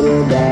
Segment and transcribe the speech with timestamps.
[0.00, 0.49] little guy.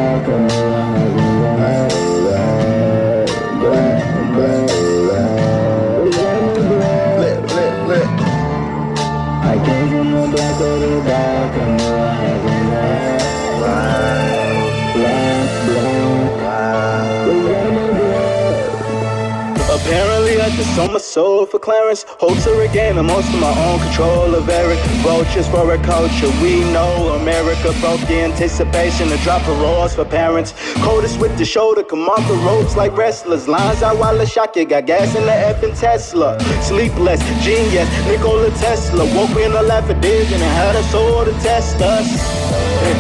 [20.79, 22.05] On my soul for Clarence.
[22.09, 24.79] Hope to regain the most of my own control of Eric.
[25.03, 26.31] Vultures for a culture.
[26.41, 30.55] We know America broke the anticipation to drop the laws for parents.
[30.77, 33.49] Coldest with the shoulder, come off the ropes like wrestlers.
[33.49, 36.39] Lines out while the shock you got gas in the effing Tesla.
[36.63, 39.05] Sleepless, genius, Nikola Tesla.
[39.17, 42.48] Woke me in the lap of and had a soul to test us.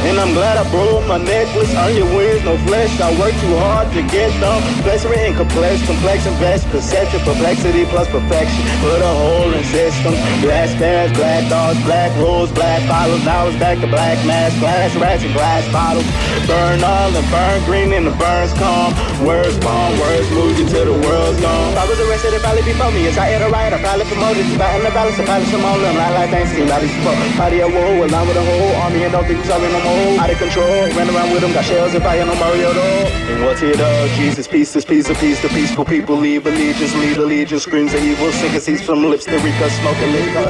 [0.09, 1.75] And I'm glad I broke my necklace.
[1.77, 2.91] On your wings, no flesh.
[3.01, 4.59] I work too hard to get them.
[4.83, 6.37] Pleasure and complex, complex and
[6.71, 7.21] perception.
[7.23, 8.63] Perplexity plus perfection.
[8.81, 10.15] Put a hole in system.
[10.43, 13.25] Glass stairs, black dogs, black rules, black follows.
[13.25, 16.07] Now it's back to black mask, glass rats and glass bottles.
[16.47, 18.93] Burn all and burn green and the burns come.
[19.25, 21.73] Words bomb, words move you till the world's gone.
[21.73, 23.05] If I was arrested, it'd probably before me.
[23.05, 24.47] Yes, I had a right, I probably promoted.
[24.59, 25.95] Fighting the balance, I probably some them.
[25.95, 27.19] Not like things, see, body support.
[27.37, 31.09] Body of woe, along with a whole army and don't think Out of control, ran
[31.11, 33.07] around with them, got shells and fire, no Mario though.
[33.33, 34.09] And what's it all?
[34.17, 38.03] Jesus, peace, this peace, of peace, the peaceful people leave allegiance, lead allegiance, screams of
[38.03, 40.49] evil, sinking seeds from lips, the Rika, smoking liquor.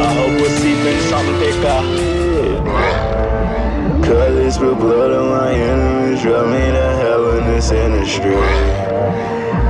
[0.00, 1.80] I hope we're seeping something thicker.
[4.04, 8.34] Colors with blood on my enemies, drive me to hell in this industry.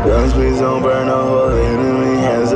[0.05, 2.21] Guns, please don't burn a hole enemy.
[2.21, 2.53] Hands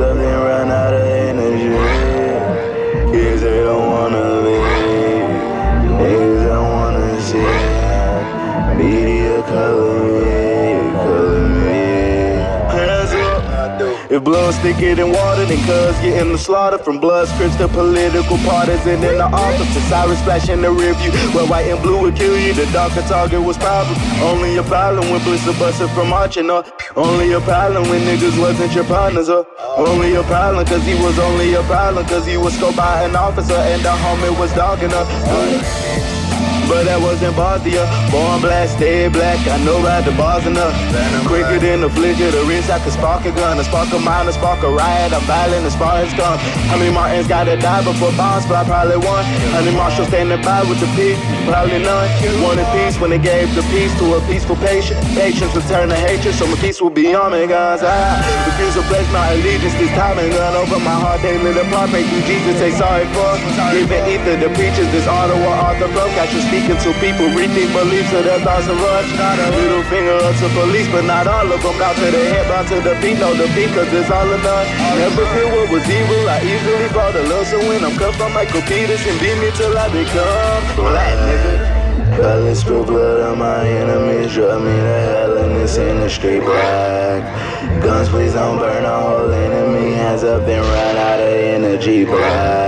[14.09, 18.37] If blood's thicker than water, then cuz getting the slaughter from blood scripts to political
[18.39, 19.69] partisan in the office.
[19.87, 21.11] Sirens flashing the rear view.
[21.33, 23.95] Where white and blue would kill you, the darker target was problem.
[24.19, 26.65] Only a problem when blister busted from arching up.
[26.95, 29.45] Only a problem when niggas wasn't your partners up.
[29.77, 33.15] Only a problem cause he was only a problem cause he was scoped by an
[33.15, 36.18] officer and the homie was dogging up.
[36.69, 37.89] But that wasn't Bosnia.
[38.13, 39.41] Born black, stay black.
[39.49, 40.71] I know about the bars enough.
[41.25, 43.99] Quicker than the flick of the wrist, I could spark a gun, a spark a
[43.99, 45.11] mind, a spark a riot.
[45.11, 46.37] I'm violent as far as come.
[46.69, 48.45] How many Martins gotta die before bonds?
[48.45, 49.25] But I probably won.
[49.51, 51.17] How many Marshall standing by with the peace?
[51.49, 52.07] Probably none.
[52.45, 55.01] Wanted peace when they gave the peace to a peaceful patient.
[55.17, 57.81] Patience return to hatred, so my peace will be on me, guys.
[57.81, 61.19] I refuse to pledge my allegiance this time and gun over my heart.
[61.19, 61.89] Apart.
[61.89, 63.33] Pray through Jesus, say sorry for.
[63.73, 66.07] Giving ether the preachers, this or author from.
[66.13, 69.07] Got you speaking to people, rethink beliefs of their thoughts of rush.
[69.15, 71.77] Not a little finger up to police, but not all of them.
[71.79, 74.67] Down to the head, bound to the beat, no defeat, cause it's all or none.
[74.99, 77.47] Never feel what was evil, I easily fall to love.
[77.47, 81.79] So when I'm cuffed on Michael Peterson, beat me till I become black, nigga.
[82.17, 87.23] Colors spill blood on my enemies, drive me to hell in this industry black.
[87.81, 89.93] Guns, please don't burn a hole enemy.
[89.93, 92.58] Hands up and run out of energy black.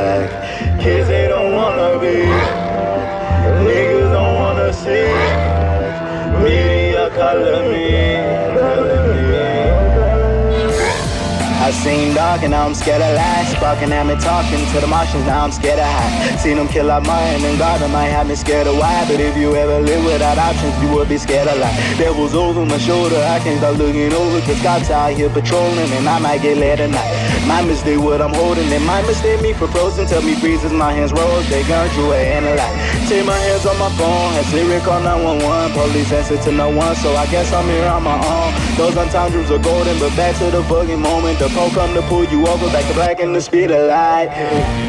[7.40, 7.81] Media
[11.82, 13.46] seen dark and now I'm scared of light.
[13.58, 16.38] Sparking at me talking to the Martians, now I'm scared of high.
[16.38, 19.06] Seen them kill out Martin and God, might have me scared of why.
[19.10, 21.76] But if you ever live without options, you would be scared of life.
[21.98, 24.40] Devils over my shoulder, I can't stop looking over.
[24.42, 27.32] Cause cops out here patrolling and I might get led tonight.
[27.48, 30.06] My mistake what I'm holding, and my mistake me for frozen.
[30.06, 32.78] Tell me freeze as my hands rose, they gun drew and a light.
[33.10, 35.74] Take my hands on my phone, has lyric on 911.
[35.74, 38.54] Police answer to no one, so I guess I'm here on my own.
[38.78, 41.40] Those untimed dreams are golden, but back to the bugging moment.
[41.40, 44.28] The pole come to pull you over, back to black in the speed of light.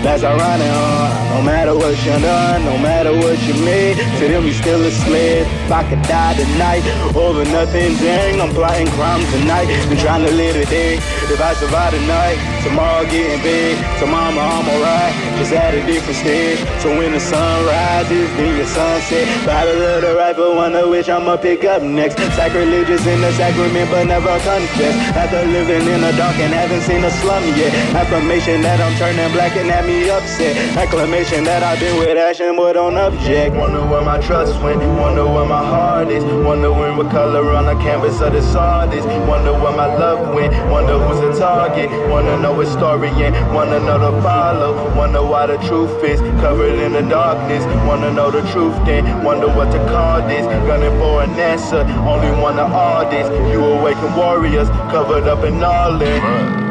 [0.03, 1.35] That's running on.
[1.35, 4.91] No matter what you done, no matter what you made, to them you still a
[4.91, 5.47] slave.
[5.47, 6.83] If I could die tonight
[7.17, 9.67] over nothing, dang, I'm plotting crimes tonight.
[9.89, 10.97] Been trying to live today.
[10.97, 13.79] If I survive tonight, tomorrow getting big.
[13.99, 16.59] Tomorrow I'm alright, just at a different stage.
[16.83, 19.27] So when the sun rises, then your sunset.
[19.47, 22.19] Battle of the rifle, one of which I'ma pick up next.
[22.37, 24.95] Sacrilegious in the sacrament, but never confess.
[25.17, 27.73] After living in the dark and haven't seen a slum yet.
[27.95, 30.57] Affirmation that I'm turning black and had me upset.
[30.77, 33.55] Acclamation that I've been with action, but on object.
[33.57, 36.25] Wonder where my trust went, wonder where my heart is.
[36.25, 39.05] Wonder when what color on the canvas of the sod is.
[39.29, 41.91] Wonder where my love went, wonder who's the target.
[42.09, 44.73] Wanna know its story and wanna know the follow.
[44.97, 47.65] Wonder why the truth is covered in the darkness.
[47.87, 50.47] Wanna know the truth then, wonder what to call this.
[50.67, 53.29] Gunning for an answer, only one of all this.
[53.53, 56.62] You awaken warriors, covered up in knowledge.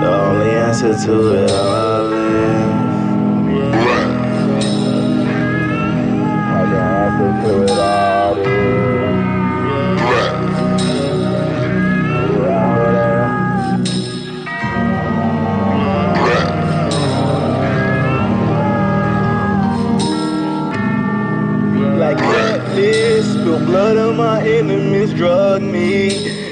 [0.00, 2.65] The only answer to it all I
[25.06, 26.08] enemies drug me.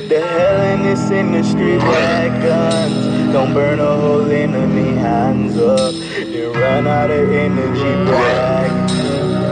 [0.08, 3.32] The hell in this industry, black guns.
[3.32, 5.94] Don't burn a hole in me, hands up.
[5.94, 8.90] You run out of energy, black.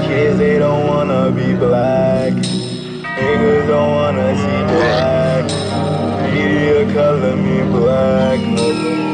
[0.06, 2.32] Kids, they don't wanna be black.
[2.32, 5.44] Niggas don't wanna see black.
[6.32, 9.11] Media color me black.